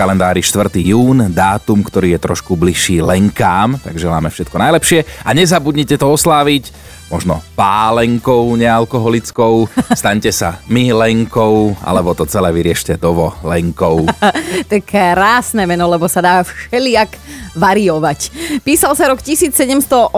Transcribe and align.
Kalendári 0.00 0.40
4. 0.40 0.72
jún, 0.80 1.28
dátum, 1.28 1.84
ktorý 1.84 2.16
je 2.16 2.24
trošku 2.24 2.56
bližší 2.56 3.04
Lenkám, 3.04 3.76
tak 3.84 4.00
želáme 4.00 4.32
všetko 4.32 4.56
najlepšie. 4.56 5.04
A 5.28 5.36
nezabudnite 5.36 6.00
to 6.00 6.08
osláviť 6.08 6.72
možno 7.12 7.44
pálenkou 7.52 8.48
nealkoholickou, 8.56 9.68
staňte 10.00 10.32
sa 10.32 10.56
my 10.72 10.96
Lenkou, 10.96 11.76
alebo 11.84 12.16
to 12.16 12.24
celé 12.24 12.48
vyriešte 12.48 12.96
dovo 12.96 13.36
Lenkou. 13.44 14.08
to 14.72 14.72
je 14.72 14.80
krásne 14.80 15.68
meno, 15.68 15.84
lebo 15.84 16.08
sa 16.08 16.24
dá 16.24 16.34
všelijak 16.48 17.20
variovať. 17.52 18.32
Písal 18.64 18.96
sa 18.96 19.12
rok 19.12 19.20
1783 19.20 20.16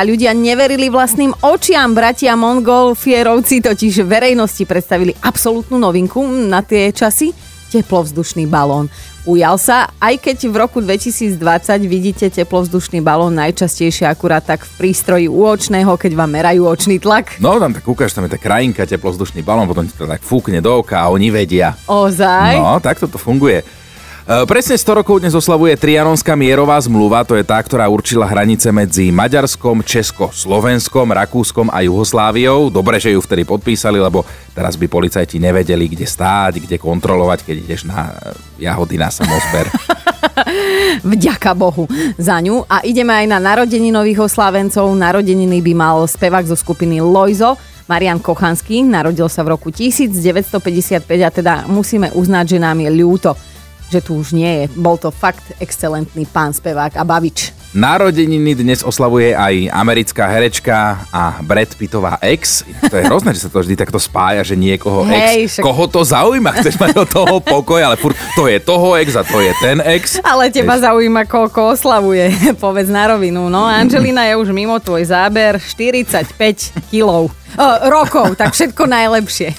ľudia 0.00 0.32
neverili 0.32 0.88
vlastným 0.88 1.36
očiam. 1.44 1.92
Bratia 1.92 2.40
Mongolfierovci 2.40 3.60
totiž 3.60 4.00
verejnosti 4.08 4.64
predstavili 4.64 5.12
absolútnu 5.12 5.76
novinku 5.76 6.24
na 6.24 6.64
tie 6.64 6.88
časy 6.88 7.52
teplovzdušný 7.80 8.46
balón. 8.46 8.86
Ujal 9.24 9.56
sa, 9.56 9.88
aj 9.98 10.20
keď 10.20 10.52
v 10.52 10.54
roku 10.60 10.78
2020 10.84 11.40
vidíte 11.88 12.28
teplovzdušný 12.28 13.00
balón 13.00 13.34
najčastejšie 13.40 14.04
akurát 14.04 14.44
tak 14.44 14.62
v 14.68 14.72
prístroji 14.78 15.26
u 15.26 15.48
očného, 15.48 15.96
keď 15.96 16.12
vám 16.12 16.30
merajú 16.30 16.68
očný 16.68 17.00
tlak. 17.00 17.40
No 17.40 17.56
tam 17.56 17.72
tak 17.72 17.88
ukáž, 17.88 18.12
tam 18.12 18.28
je 18.28 18.36
tá 18.36 18.38
krajinka, 18.38 18.84
teplovzdušný 18.84 19.40
balón, 19.40 19.66
potom 19.66 19.88
ti 19.88 19.96
to 19.96 20.04
tak 20.04 20.20
fúkne 20.20 20.60
do 20.60 20.84
oka 20.84 21.00
a 21.00 21.10
oni 21.10 21.32
vedia. 21.32 21.72
Ozaj? 21.88 22.60
No, 22.60 22.78
tak 22.78 23.00
to 23.00 23.08
funguje. 23.16 23.83
E, 24.24 24.48
presne 24.48 24.72
100 24.72 25.04
rokov 25.04 25.20
dnes 25.20 25.36
oslavuje 25.36 25.76
Trianonská 25.76 26.32
mierová 26.32 26.80
zmluva, 26.80 27.28
to 27.28 27.36
je 27.36 27.44
tá, 27.44 27.60
ktorá 27.60 27.84
určila 27.92 28.24
hranice 28.24 28.72
medzi 28.72 29.12
Maďarskom, 29.12 29.84
Česko, 29.84 30.32
Slovenskom, 30.32 31.12
Rakúskom 31.12 31.68
a 31.68 31.84
Jugosláviou. 31.84 32.72
Dobre, 32.72 32.96
že 32.96 33.12
ju 33.12 33.20
vtedy 33.20 33.44
podpísali, 33.44 34.00
lebo 34.00 34.24
teraz 34.56 34.80
by 34.80 34.88
policajti 34.88 35.36
nevedeli, 35.36 35.92
kde 35.92 36.08
stáť, 36.08 36.56
kde 36.56 36.80
kontrolovať, 36.80 37.44
keď 37.44 37.56
ideš 37.68 37.84
na 37.84 38.16
jahody 38.56 38.96
na 38.96 39.12
samozber. 39.12 39.68
Vďaka 41.12 41.52
Bohu 41.52 41.84
za 42.16 42.40
ňu. 42.40 42.64
A 42.64 42.80
ideme 42.80 43.12
aj 43.12 43.28
na 43.28 43.36
narodení 43.36 43.92
nových 43.92 44.24
oslávencov. 44.24 44.88
Narodeniny 44.96 45.60
by 45.60 45.72
mal 45.76 46.08
spevák 46.08 46.48
zo 46.48 46.56
skupiny 46.56 46.96
Lojzo. 47.04 47.60
Marian 47.84 48.16
Kochanský 48.24 48.80
narodil 48.88 49.28
sa 49.28 49.44
v 49.44 49.52
roku 49.52 49.68
1955 49.68 51.04
a 51.04 51.28
teda 51.28 51.54
musíme 51.68 52.08
uznať, 52.16 52.56
že 52.56 52.58
nám 52.64 52.80
je 52.80 52.88
ľúto 52.88 53.36
že 53.94 54.02
tu 54.02 54.18
už 54.18 54.34
nie 54.34 54.50
je. 54.50 54.64
Bol 54.74 54.98
to 54.98 55.14
fakt 55.14 55.54
excelentný 55.62 56.26
pán 56.26 56.50
spevák 56.50 56.98
a 56.98 57.06
bavič. 57.06 57.54
Narodeniny 57.74 58.58
dnes 58.58 58.82
oslavuje 58.86 59.34
aj 59.34 59.70
americká 59.70 60.30
herečka 60.30 61.06
a 61.10 61.38
Brad 61.42 61.74
Pittová 61.74 62.18
ex. 62.22 62.66
To 62.90 62.94
je 62.94 63.06
hrozné, 63.06 63.34
že 63.34 63.46
sa 63.46 63.50
to 63.50 63.62
vždy 63.62 63.74
takto 63.74 63.98
spája, 63.98 64.46
že 64.46 64.54
niekoho 64.58 65.06
Hej, 65.06 65.46
ex. 65.46 65.58
Však... 65.58 65.62
Koho 65.66 65.84
to 65.90 66.02
zaujíma? 66.06 66.54
Chceš 66.58 66.78
mať 66.78 67.02
od 67.02 67.08
toho 67.10 67.36
pokoj, 67.38 67.82
ale 67.82 67.98
furt 67.98 68.14
to 68.38 68.46
je 68.50 68.58
toho 68.62 68.94
ex 68.98 69.14
a 69.18 69.22
to 69.22 69.38
je 69.42 69.50
ten 69.58 69.78
ex. 69.82 70.18
Ale 70.22 70.50
teba 70.54 70.78
Ež... 70.78 70.86
zaujíma, 70.86 71.26
koľko 71.26 71.74
oslavuje. 71.74 72.30
Povedz 72.62 72.90
na 72.90 73.10
rovinu. 73.10 73.46
No, 73.50 73.66
Angelina 73.66 74.26
je 74.26 74.38
už 74.38 74.54
mimo 74.54 74.78
tvoj 74.78 75.10
záber 75.10 75.58
45 75.58 76.90
kilov 76.90 77.34
o, 77.58 77.66
rokov, 77.90 78.34
tak 78.38 78.54
všetko 78.54 78.86
najlepšie. 78.86 79.54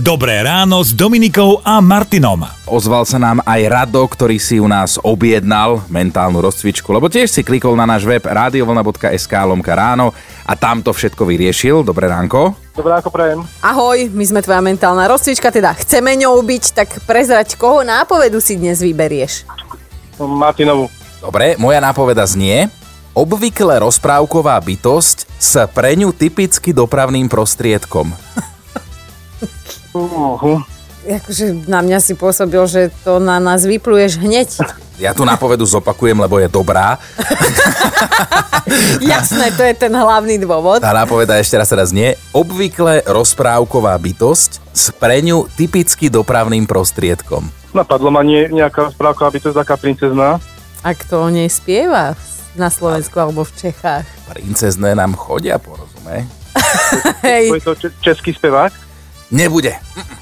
Dobré 0.00 0.40
ráno 0.40 0.80
s 0.80 0.96
Dominikou 0.96 1.60
a 1.60 1.78
Martinom. 1.84 2.46
Ozval 2.64 3.04
sa 3.04 3.20
nám 3.20 3.44
aj 3.44 3.60
Rado, 3.68 4.00
ktorý 4.06 4.40
si 4.40 4.56
u 4.56 4.70
nás 4.70 4.96
objednal 5.02 5.84
mentálnu 5.92 6.40
rozcvičku, 6.40 6.88
lebo 6.88 7.10
tiež 7.10 7.28
si 7.28 7.44
klikol 7.44 7.76
na 7.76 7.84
náš 7.84 8.08
web 8.08 8.24
radiovlna.sk 8.24 9.32
lomka 9.44 9.76
ráno 9.76 10.16
a 10.48 10.56
tam 10.56 10.80
to 10.80 10.94
všetko 10.94 11.28
vyriešil. 11.28 11.84
Dobré 11.84 12.08
ránko. 12.08 12.56
Dobré 12.72 12.96
ako 12.96 13.12
prajem. 13.12 13.44
Ahoj, 13.60 14.08
my 14.08 14.24
sme 14.24 14.40
tvoja 14.40 14.64
mentálna 14.64 15.04
rozcvička, 15.10 15.52
teda 15.52 15.76
chceme 15.76 16.16
ňou 16.16 16.40
byť, 16.40 16.64
tak 16.72 16.88
prezrať, 17.04 17.60
koho 17.60 17.84
nápovedu 17.84 18.40
si 18.40 18.56
dnes 18.56 18.80
vyberieš? 18.80 19.44
Martinovu. 20.16 20.88
Dobre, 21.20 21.60
moja 21.60 21.84
nápoveda 21.84 22.24
znie, 22.24 22.72
obvykle 23.14 23.82
rozprávková 23.82 24.56
bytosť 24.60 25.26
s 25.38 25.52
pre 25.74 25.96
ňu 25.98 26.14
typicky 26.14 26.70
dopravným 26.70 27.26
prostriedkom. 27.26 28.14
Akože 31.00 31.66
na 31.66 31.80
mňa 31.80 31.98
si 31.98 32.12
pôsobil, 32.14 32.60
že 32.68 32.92
to 33.02 33.18
na 33.18 33.40
nás 33.40 33.64
vypluješ 33.64 34.20
hneď. 34.20 34.48
Ja 35.00 35.16
tu 35.16 35.24
nápovedu 35.24 35.64
zopakujem, 35.64 36.12
lebo 36.12 36.36
je 36.36 36.48
dobrá. 36.52 37.00
Jasné, 39.00 39.48
to 39.56 39.64
je 39.64 39.72
ten 39.72 39.88
hlavný 39.88 40.36
dôvod. 40.36 40.84
Tá 40.84 40.92
nápoveda 40.92 41.40
ešte 41.40 41.56
raz 41.56 41.72
teraz 41.72 41.88
nie. 41.88 42.12
Obvykle 42.36 43.08
rozprávková 43.08 43.96
bytosť 43.96 44.60
s 44.76 44.92
pre 44.92 45.24
ňu 45.24 45.48
typicky 45.56 46.12
dopravným 46.12 46.68
prostriedkom. 46.68 47.48
Napadlo 47.72 48.12
ma 48.12 48.20
nie, 48.20 48.52
nejaká 48.52 48.92
rozprávková 48.92 49.32
bytosť, 49.40 49.56
taká 49.56 49.80
princezná. 49.80 50.36
A 50.84 50.92
kto 50.92 51.24
o 51.24 51.28
nej 51.32 51.48
spieva? 51.48 52.12
Na 52.58 52.70
Slovensku 52.70 53.14
alebo 53.20 53.46
v 53.46 53.52
Čechách. 53.54 54.06
Princezné 54.26 54.94
nám 54.94 55.14
chodia, 55.14 55.58
porozumej. 55.58 56.26
Hej. 57.26 57.54
Je 57.54 57.60
to 57.62 57.74
český 58.02 58.34
spevák? 58.34 58.72
Nebude. 59.30 59.74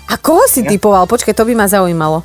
A 0.08 0.14
koho 0.20 0.44
si 0.48 0.60
typoval? 0.64 1.08
Počkaj, 1.08 1.32
to 1.32 1.48
by 1.48 1.56
ma 1.56 1.64
zaujímalo. 1.64 2.20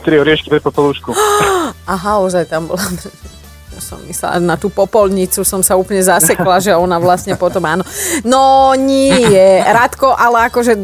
Tri 0.00 0.16
oriešky 0.16 0.48
pre 0.48 0.64
popolúšku. 0.64 1.12
Aha, 1.94 2.24
ozaj 2.24 2.48
tam 2.48 2.72
bola 2.72 2.80
som 3.80 3.98
myslela, 4.04 4.38
na 4.38 4.60
tú 4.60 4.68
popolnicu 4.68 5.40
som 5.42 5.64
sa 5.64 5.74
úplne 5.74 6.04
zasekla, 6.04 6.60
že 6.60 6.76
ona 6.76 7.00
vlastne 7.00 7.34
potom 7.34 7.64
áno. 7.64 7.82
No 8.22 8.76
nie, 8.76 9.24
Radko, 9.80 10.12
ale 10.12 10.52
akože 10.52 10.76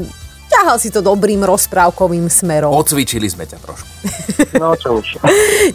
ťahal 0.57 0.77
si 0.81 0.89
to 0.89 1.05
dobrým 1.05 1.45
rozprávkovým 1.45 2.33
smerom. 2.33 2.73
Ocvičili 2.73 3.29
sme 3.29 3.45
ťa 3.45 3.59
trošku. 3.61 3.89
No 4.57 4.73
čo 4.77 5.01
už. 5.01 5.21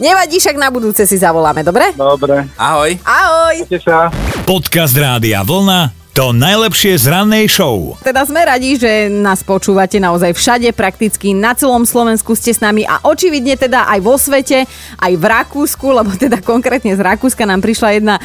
Nevadí, 0.02 0.42
však 0.42 0.58
na 0.58 0.66
budúce 0.70 1.06
si 1.06 1.14
zavoláme, 1.14 1.62
dobre? 1.62 1.94
Dobre. 1.94 2.50
Ahoj. 2.58 2.98
Ahoj. 3.06 3.62
sa. 3.78 4.10
Podcast 4.42 4.94
Rádia 4.98 5.46
Vlna 5.46 6.01
to 6.12 6.36
najlepšie 6.36 7.00
z 7.00 7.08
rannej 7.08 7.48
show. 7.48 7.96
Teda 8.04 8.20
sme 8.28 8.44
radi, 8.44 8.76
že 8.76 9.08
nás 9.08 9.40
počúvate 9.40 9.96
naozaj 9.96 10.36
všade, 10.36 10.68
prakticky 10.76 11.32
na 11.32 11.56
celom 11.56 11.88
Slovensku 11.88 12.36
ste 12.36 12.52
s 12.52 12.60
nami 12.60 12.84
a 12.84 13.00
očividne 13.00 13.56
teda 13.56 13.88
aj 13.88 14.00
vo 14.04 14.20
svete, 14.20 14.68
aj 15.00 15.12
v 15.16 15.24
Rakúsku, 15.24 15.88
lebo 15.88 16.12
teda 16.12 16.44
konkrétne 16.44 16.92
z 16.92 17.00
Rakúska 17.00 17.48
nám 17.48 17.64
prišla 17.64 17.96
jedna 17.96 18.20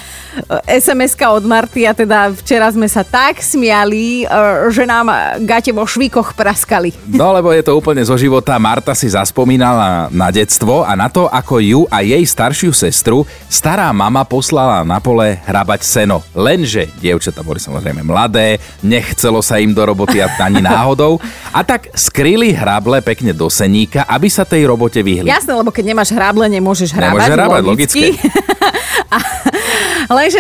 sms 0.68 1.16
od 1.32 1.48
Marty 1.48 1.88
a 1.88 1.96
teda 1.96 2.36
včera 2.36 2.68
sme 2.76 2.92
sa 2.92 3.08
tak 3.08 3.40
smiali, 3.40 4.28
e, 4.28 4.36
že 4.68 4.84
nám 4.84 5.08
gate 5.48 5.72
vo 5.72 5.88
švíkoch 5.88 6.36
praskali. 6.36 6.92
No 7.08 7.32
lebo 7.32 7.56
je 7.56 7.64
to 7.64 7.72
úplne 7.72 8.04
zo 8.04 8.20
života. 8.20 8.60
Marta 8.60 8.92
si 8.92 9.08
zaspomínala 9.08 10.12
na 10.12 10.28
detstvo 10.28 10.84
a 10.84 10.92
na 10.92 11.08
to, 11.08 11.32
ako 11.32 11.64
ju 11.64 11.82
a 11.88 12.04
jej 12.04 12.28
staršiu 12.28 12.76
sestru 12.76 13.24
stará 13.48 13.88
mama 13.96 14.28
poslala 14.28 14.84
na 14.84 15.00
pole 15.00 15.40
hrabať 15.48 15.88
seno. 15.88 16.20
Lenže 16.36 16.92
dievčata 17.00 17.48
boli 17.48 17.64
samozrejme 17.64 17.77
samozrejme 17.78 18.02
mladé, 18.02 18.58
nechcelo 18.82 19.46
sa 19.46 19.62
im 19.62 19.70
do 19.70 19.86
roboty 19.86 20.18
ani 20.18 20.66
náhodou 20.66 21.22
a 21.54 21.62
tak 21.62 21.94
skryli 21.94 22.50
hrable 22.50 23.06
pekne 23.06 23.38
do 23.38 23.54
seníka, 23.54 24.02
aby 24.10 24.34
sa 24.34 24.42
tej 24.50 24.66
robote 24.66 24.98
vyhli. 25.06 25.30
Jasné, 25.30 25.54
lebo 25.54 25.70
keď 25.70 25.94
nemáš 25.94 26.10
hrable, 26.10 26.50
nemôžeš 26.50 26.90
hrabať. 26.90 27.14
Nemôžeš 27.14 27.34
hrabať, 27.38 27.62
logicky. 27.62 28.06
a, 29.14 29.18
lenže 30.14 30.40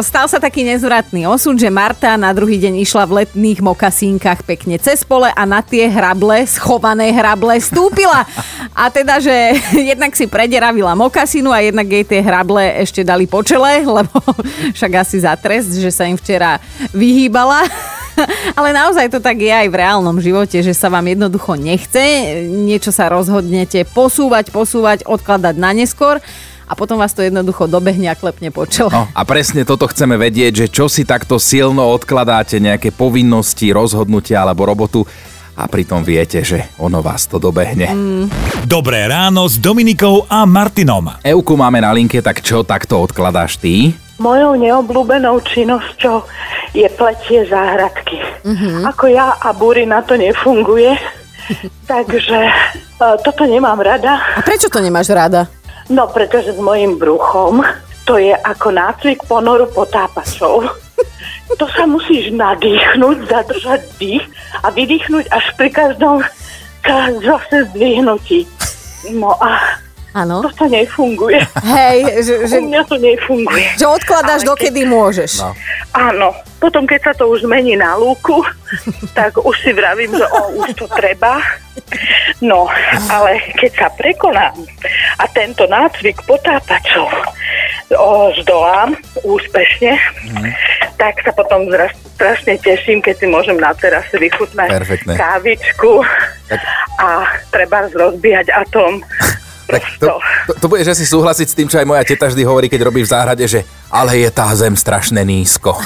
stal 0.00 0.26
sa 0.28 0.40
taký 0.40 0.64
nezvratný 0.64 1.28
osud, 1.28 1.60
že 1.60 1.68
Marta 1.68 2.16
na 2.16 2.32
druhý 2.32 2.56
deň 2.56 2.80
išla 2.80 3.04
v 3.04 3.24
letných 3.24 3.60
mokasínkach 3.60 4.44
pekne 4.48 4.80
cez 4.80 5.04
pole 5.04 5.28
a 5.28 5.42
na 5.44 5.60
tie 5.60 5.88
hrable, 5.88 6.48
schované 6.48 7.12
hrable, 7.12 7.56
stúpila. 7.60 8.24
A 8.72 8.88
teda, 8.88 9.20
že 9.20 9.32
jednak 9.92 10.16
si 10.16 10.24
prederavila 10.24 10.96
mokasínu 10.96 11.52
a 11.52 11.60
jednak 11.60 11.88
jej 11.88 12.04
tie 12.04 12.20
hrable 12.24 12.64
ešte 12.80 13.04
dali 13.04 13.28
po 13.28 13.44
čele, 13.44 13.84
lebo 13.84 14.16
však 14.76 14.92
asi 15.04 15.20
za 15.20 15.36
trest, 15.36 15.76
že 15.76 15.92
sa 15.92 16.08
im 16.08 16.16
včera 16.16 16.56
vyhýbala. 16.96 17.64
Ale 18.58 18.70
naozaj 18.70 19.10
to 19.10 19.18
tak 19.18 19.42
je 19.42 19.50
aj 19.50 19.68
v 19.68 19.78
reálnom 19.78 20.16
živote, 20.22 20.62
že 20.62 20.70
sa 20.70 20.86
vám 20.86 21.02
jednoducho 21.02 21.58
nechce, 21.58 22.02
niečo 22.46 22.94
sa 22.94 23.10
rozhodnete 23.10 23.82
posúvať, 23.90 24.54
posúvať, 24.54 25.02
odkladať 25.02 25.54
na 25.58 25.74
neskôr 25.74 26.22
a 26.64 26.72
potom 26.72 26.96
vás 26.96 27.12
to 27.12 27.20
jednoducho 27.20 27.68
dobehne 27.68 28.08
a 28.08 28.16
klepne 28.16 28.48
po 28.48 28.64
čele. 28.64 28.92
No, 28.92 29.08
a 29.10 29.22
presne 29.28 29.68
toto 29.68 29.84
chceme 29.88 30.16
vedieť, 30.16 30.64
že 30.64 30.66
čo 30.72 30.88
si 30.88 31.04
takto 31.04 31.36
silno 31.36 31.92
odkladáte, 31.92 32.56
nejaké 32.60 32.90
povinnosti, 32.92 33.70
rozhodnutia 33.70 34.44
alebo 34.44 34.64
robotu 34.64 35.04
a 35.54 35.70
pritom 35.70 36.02
viete, 36.02 36.42
že 36.42 36.66
ono 36.82 36.98
vás 36.98 37.30
to 37.30 37.38
dobehne. 37.38 37.86
Mm. 37.86 38.26
Dobré 38.66 39.06
ráno 39.06 39.46
s 39.46 39.54
Dominikou 39.60 40.26
a 40.26 40.42
Martinom. 40.48 41.14
Euku 41.22 41.54
máme 41.54 41.78
na 41.78 41.94
linke, 41.94 42.18
tak 42.18 42.42
čo 42.42 42.66
takto 42.66 42.98
odkladáš 42.98 43.62
ty? 43.62 43.94
Mojou 44.18 44.58
neobľúbenou 44.58 45.42
činnosťou 45.42 46.26
je 46.74 46.86
pletie 46.94 47.46
záhradky. 47.46 48.18
Mm-hmm. 48.46 48.86
Ako 48.94 49.10
ja 49.10 49.38
a 49.38 49.54
Búry 49.54 49.86
na 49.86 50.02
to 50.02 50.18
nefunguje, 50.18 50.94
takže 51.90 52.38
uh, 52.98 53.18
toto 53.22 53.46
nemám 53.46 53.78
rada. 53.78 54.22
A 54.38 54.42
prečo 54.42 54.66
to 54.70 54.82
nemáš 54.82 55.10
rada? 55.10 55.50
No, 55.86 56.08
pretože 56.08 56.52
s 56.52 56.60
mojim 56.60 56.96
bruchom 56.96 57.60
to 58.04 58.16
je 58.16 58.32
ako 58.34 58.68
nácvik 58.70 59.20
ponoru 59.24 59.64
potápačov. 59.66 60.68
to 61.54 61.66
sa 61.70 61.84
musíš 61.84 62.32
nadýchnuť, 62.32 63.16
zadržať 63.24 63.80
dých 63.96 64.24
a 64.60 64.68
vydýchnuť 64.68 65.24
až 65.28 65.44
pri 65.56 65.68
každom 65.70 66.20
ka- 66.80 67.12
zase 67.20 67.68
zdvihnutí. 67.72 68.44
No 69.12 69.36
a 69.36 69.80
Áno. 70.14 70.40
to 70.40 70.50
sa 70.54 70.70
nefunguje. 70.70 71.42
Hej, 71.60 71.98
že, 72.22 72.34
že, 72.48 72.56
U 72.60 72.70
mňa 72.70 72.82
to 72.86 72.96
nefunguje. 72.96 73.66
že 73.74 73.84
odkladáš, 73.84 74.44
Ale 74.44 74.50
dokedy 74.52 74.82
môžeš. 74.84 75.42
No. 75.42 75.50
Áno, 75.92 76.28
potom 76.58 76.86
keď 76.86 77.00
sa 77.02 77.12
to 77.16 77.26
už 77.26 77.44
mení 77.44 77.74
na 77.74 77.94
lúku, 77.94 78.40
tak 79.18 79.36
už 79.36 79.56
si 79.58 79.72
vravím, 79.72 80.12
že 80.12 80.24
o, 80.24 80.60
už 80.60 80.76
to 80.76 80.86
treba. 80.88 81.42
No, 82.38 82.70
ale 83.10 83.42
keď 83.56 83.70
sa 83.74 83.88
prekonám 83.90 84.54
a 85.14 85.24
tento 85.30 85.64
nácvik 85.66 86.18
potápačov 86.24 87.06
o, 87.94 88.32
zdolám 88.42 88.96
úspešne, 89.22 89.94
tak 90.96 91.20
sa 91.20 91.30
potom 91.30 91.68
zra- 91.68 91.92
strašne 92.14 92.58
teším, 92.58 92.98
keď 92.98 93.14
si 93.20 93.26
môžem 93.26 93.58
na 93.58 93.74
terase 93.74 94.14
vychutnať 94.14 94.68
Perfektné. 94.70 95.12
kávičku 95.14 96.02
Tak- 96.48 96.66
a 96.98 97.08
treba 97.50 97.86
rozbíjať 97.90 98.50
atom. 98.50 99.00
Tak 99.64 99.80
to, 99.96 100.20
to, 100.44 100.52
to 100.60 100.66
bude, 100.68 100.84
že 100.84 100.92
si 100.92 101.08
súhlasiť 101.08 101.48
s 101.48 101.56
tým, 101.56 101.68
čo 101.72 101.80
aj 101.80 101.88
moja 101.88 102.04
teta 102.04 102.28
vždy 102.28 102.44
hovorí, 102.44 102.68
keď 102.68 102.84
robí 102.84 103.00
v 103.00 103.08
záhrade, 103.08 103.48
že 103.48 103.64
ale 103.94 104.26
je 104.26 104.30
tá 104.34 104.50
zem 104.58 104.74
strašne 104.74 105.22
nízko. 105.22 105.78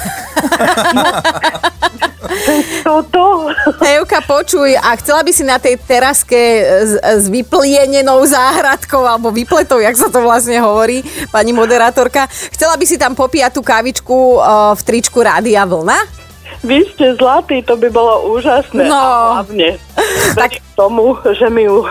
Toto. 2.80 3.52
Evka, 3.84 4.24
počuj, 4.24 4.72
a 4.80 4.96
chcela 4.96 5.20
by 5.20 5.32
si 5.32 5.44
na 5.44 5.60
tej 5.60 5.76
teraske 5.76 6.40
s, 6.64 6.92
s 6.96 7.24
vyplienenou 7.28 8.24
záhradkou, 8.24 9.04
alebo 9.04 9.28
vypletou, 9.28 9.76
jak 9.84 9.92
sa 9.92 10.08
to 10.08 10.24
vlastne 10.24 10.56
hovorí, 10.56 11.04
pani 11.28 11.52
moderátorka, 11.52 12.24
chcela 12.48 12.80
by 12.80 12.84
si 12.88 12.96
tam 12.96 13.12
popíjať 13.12 13.52
tú 13.52 13.62
kávičku 13.62 14.40
uh, 14.40 14.72
v 14.72 14.80
tričku 14.80 15.20
Rádia 15.20 15.68
Vlna? 15.68 16.16
Vy 16.64 16.90
ste 16.90 17.14
zlatí, 17.14 17.62
to 17.62 17.78
by 17.78 17.86
bolo 17.92 18.34
úžasné. 18.34 18.88
No. 18.88 18.98
A 18.98 19.44
hlavne 19.44 19.78
Tak- 20.34 20.58
tak 20.58 20.64
tomu, 20.74 21.14
že 21.38 21.46
mi, 21.52 21.68
ju 21.68 21.86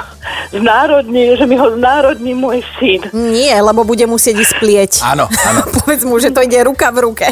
znárodní, 0.51 1.35
že 1.38 1.45
mi 1.45 1.55
ho 1.55 1.67
znárodní 1.75 2.31
môj 2.33 2.63
syn. 2.77 3.07
Nie, 3.11 3.59
lebo 3.59 3.83
bude 3.83 4.03
musieť 4.05 4.44
ísť 4.44 4.51
splieť. 4.57 4.91
Áno, 5.03 5.27
áno. 5.27 5.61
Povedz 5.81 6.03
mu, 6.03 6.17
že 6.17 6.31
to 6.31 6.44
ide 6.44 6.59
ruka 6.63 6.91
v 6.91 7.07
ruke. 7.07 7.27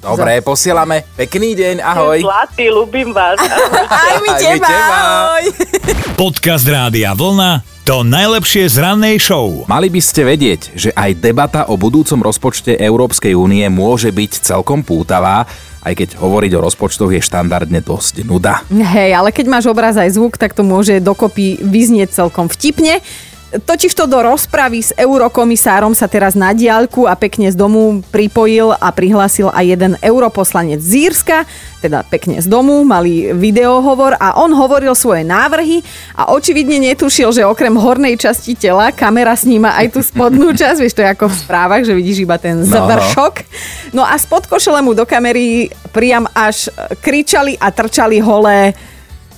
Dobre, 0.00 0.44
posielame. 0.44 1.04
Pekný 1.16 1.56
deň, 1.56 1.76
ahoj. 1.80 2.20
Zlatý, 2.20 2.68
ľubím 2.68 3.16
vás. 3.16 3.40
Ahoj. 3.44 3.86
Aj 3.88 4.14
my 4.20 4.30
teba. 4.36 4.68
ahoj. 4.68 5.44
Podcast 6.14 6.62
Rádia 6.70 7.10
Vlna 7.10 7.66
to 7.82 8.06
najlepšie 8.06 8.70
z 8.70 8.78
rannej 8.78 9.18
show. 9.18 9.66
Mali 9.66 9.90
by 9.90 9.98
ste 9.98 10.22
vedieť, 10.22 10.70
že 10.72 10.94
aj 10.94 11.18
debata 11.18 11.66
o 11.66 11.74
budúcom 11.74 12.22
rozpočte 12.22 12.78
Európskej 12.78 13.34
únie 13.34 13.66
môže 13.66 14.14
byť 14.14 14.46
celkom 14.46 14.86
pútavá, 14.86 15.42
aj 15.82 15.92
keď 15.98 16.08
hovoriť 16.14 16.54
o 16.54 16.64
rozpočtoch 16.70 17.10
je 17.12 17.20
štandardne 17.20 17.82
dosť 17.82 18.22
nuda. 18.22 18.62
Hej, 18.70 19.10
ale 19.10 19.34
keď 19.34 19.46
máš 19.50 19.66
obraz 19.66 19.98
aj 19.98 20.14
zvuk, 20.14 20.38
tak 20.38 20.54
to 20.54 20.62
môže 20.62 21.02
dokopy 21.02 21.58
vyznieť 21.60 22.14
celkom 22.14 22.46
vtipne. 22.46 23.02
Totižto 23.54 24.10
do 24.10 24.18
rozpravy 24.18 24.82
s 24.82 24.90
eurokomisárom 24.98 25.94
sa 25.94 26.10
teraz 26.10 26.34
na 26.34 26.50
diaľku 26.50 27.06
a 27.06 27.14
pekne 27.14 27.46
z 27.46 27.54
domu 27.54 28.02
pripojil 28.10 28.74
a 28.74 28.90
prihlásil 28.90 29.46
aj 29.46 29.64
jeden 29.64 29.92
europoslanec 30.02 30.82
z 30.82 31.06
Írska, 31.06 31.46
teda 31.78 32.02
pekne 32.02 32.42
z 32.42 32.50
domu, 32.50 32.82
mali 32.82 33.30
videohovor 33.30 34.18
a 34.18 34.42
on 34.42 34.50
hovoril 34.50 34.98
svoje 34.98 35.22
návrhy 35.22 35.86
a 36.18 36.34
očividne 36.34 36.82
netušil, 36.82 37.30
že 37.30 37.46
okrem 37.46 37.78
hornej 37.78 38.18
časti 38.18 38.58
tela 38.58 38.90
kamera 38.90 39.38
sníma 39.38 39.78
aj 39.78 39.86
tú 39.94 40.00
spodnú 40.02 40.50
časť, 40.58 40.78
vieš, 40.82 40.98
to 40.98 41.06
je 41.06 41.14
ako 41.14 41.30
v 41.30 41.38
správach, 41.38 41.82
že 41.86 41.94
vidíš 41.94 42.26
iba 42.26 42.34
ten 42.36 42.58
No. 42.58 42.66
završok. 42.66 43.34
No 43.94 44.02
a 44.02 44.18
spod 44.18 44.50
košele 44.50 44.82
mu 44.82 44.98
do 44.98 45.06
kamery 45.06 45.70
priam 45.94 46.26
až 46.34 46.66
kričali 46.98 47.54
a 47.54 47.70
trčali 47.70 48.18
holé 48.18 48.74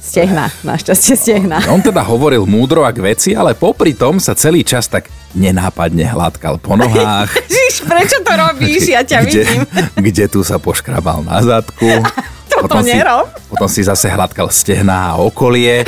stehna, 0.00 0.52
našťastie 0.62 1.14
stehna. 1.18 1.60
On 1.68 1.82
teda 1.82 2.00
hovoril 2.00 2.46
múdro 2.48 2.86
a 2.86 2.90
k 2.94 3.02
veci, 3.02 3.30
ale 3.36 3.52
popri 3.58 3.92
tom 3.92 4.22
sa 4.22 4.32
celý 4.32 4.62
čas 4.62 4.86
tak 4.86 5.10
nenápadne 5.36 6.08
hladkal 6.08 6.56
po 6.56 6.74
nohách. 6.74 7.30
Žiž, 7.54 7.74
prečo 7.84 8.16
to 8.24 8.32
robíš? 8.32 8.88
Ja 8.88 9.04
ťa 9.04 9.18
kde, 9.26 9.42
vidím. 9.44 9.62
kde 10.08 10.24
tu 10.32 10.40
sa 10.40 10.56
poškrabal 10.56 11.20
na 11.22 11.44
zadku. 11.44 11.88
Toto 12.46 12.80
si, 12.80 12.94
nerob. 12.94 13.28
potom 13.52 13.68
si 13.68 13.84
zase 13.84 14.08
hladkal 14.08 14.48
stehná 14.48 15.12
a 15.12 15.20
okolie. 15.20 15.84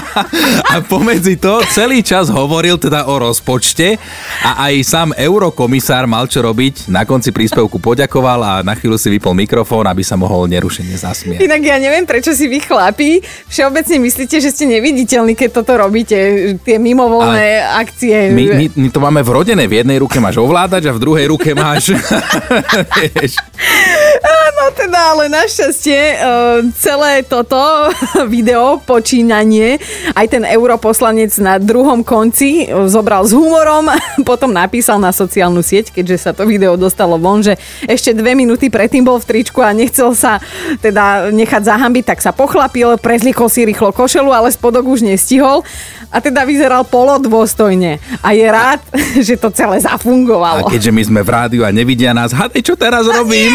a 0.72 0.80
pomedzi 0.84 1.40
to 1.40 1.60
celý 1.72 2.00
čas 2.00 2.28
hovoril 2.28 2.80
teda 2.80 3.08
o 3.08 3.14
rozpočte 3.20 3.96
a 4.44 4.68
aj 4.68 4.74
sám 4.84 5.08
eurokomisár 5.16 6.06
mal 6.06 6.28
čo 6.28 6.44
robiť. 6.44 6.92
Na 6.92 7.08
konci 7.08 7.32
príspevku 7.32 7.80
poďakoval 7.80 8.40
a 8.42 8.52
na 8.62 8.76
chvíľu 8.76 9.00
si 9.00 9.08
vypol 9.12 9.34
mikrofón, 9.34 9.88
aby 9.88 10.04
sa 10.04 10.14
mohol 10.14 10.46
nerušene 10.46 10.94
zasmiať. 10.96 11.40
Inak 11.42 11.62
ja 11.62 11.76
neviem, 11.80 12.04
prečo 12.04 12.36
si 12.36 12.46
vy 12.46 12.62
chlapi 12.62 13.20
všeobecne 13.48 13.96
myslíte, 14.02 14.40
že 14.40 14.52
ste 14.52 14.64
neviditeľní, 14.68 15.34
keď 15.34 15.50
toto 15.62 15.76
robíte, 15.78 16.16
tie 16.62 16.76
mimovolné 16.76 17.62
akcie. 17.62 18.32
My, 18.32 18.44
my, 18.54 18.66
my 18.74 18.88
to 18.92 19.00
máme 19.02 19.20
vrodené. 19.24 19.66
V 19.66 19.82
jednej 19.82 19.98
ruke 20.00 20.20
máš 20.22 20.38
ovládač 20.38 20.86
a 20.88 20.92
v 20.94 21.02
druhej 21.02 21.26
ruke 21.30 21.54
máš... 21.56 21.92
teda, 24.72 25.14
ale 25.14 25.30
našťastie 25.30 26.00
e, 26.00 26.16
celé 26.74 27.22
toto 27.22 27.58
video, 28.34 28.80
počínanie, 28.82 29.78
aj 30.16 30.26
ten 30.26 30.42
europoslanec 30.42 31.30
na 31.38 31.60
druhom 31.60 32.02
konci 32.02 32.66
e, 32.66 32.86
zobral 32.90 33.22
s 33.26 33.36
humorom, 33.36 33.86
potom 34.30 34.50
napísal 34.50 34.98
na 34.98 35.14
sociálnu 35.14 35.62
sieť, 35.62 35.94
keďže 35.94 36.16
sa 36.18 36.30
to 36.34 36.48
video 36.48 36.74
dostalo 36.74 37.20
von, 37.20 37.44
že 37.44 37.54
ešte 37.86 38.16
dve 38.16 38.34
minúty 38.34 38.72
predtým 38.72 39.06
bol 39.06 39.22
v 39.22 39.28
tričku 39.28 39.62
a 39.62 39.70
nechcel 39.76 40.16
sa 40.16 40.42
teda 40.82 41.30
nechať 41.30 41.62
zahambiť, 41.62 42.04
tak 42.06 42.18
sa 42.24 42.32
pochlapil, 42.34 42.98
prezlikol 42.98 43.46
si 43.46 43.66
rýchlo 43.66 43.94
košelu, 43.94 44.30
ale 44.32 44.50
spodok 44.50 44.86
už 44.88 45.06
nestihol 45.06 45.62
a 46.10 46.22
teda 46.22 46.46
vyzeral 46.46 46.86
polodôstojne 46.86 47.98
a 48.22 48.28
je 48.32 48.46
rád, 48.46 48.80
že 49.26 49.34
to 49.36 49.50
celé 49.50 49.78
A 49.82 49.94
zafungovalo. 49.94 50.70
keďže 50.70 50.90
my 50.94 51.02
sme 51.02 51.20
v 51.22 51.30
rádiu 51.30 51.62
a 51.66 51.70
nevidia 51.74 52.14
nás, 52.16 52.32
hádej, 52.32 52.62
čo 52.62 52.74
teraz 52.78 53.06
robím? 53.06 53.54